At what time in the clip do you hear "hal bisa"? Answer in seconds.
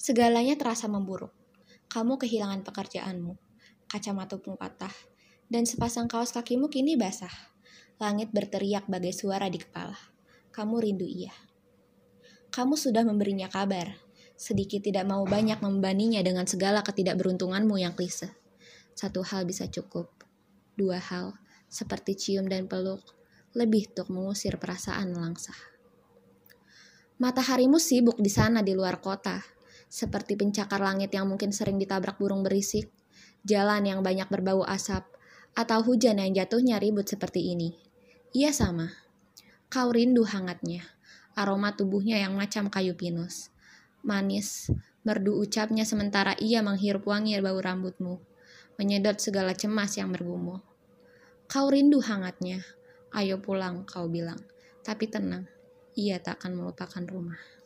19.20-19.68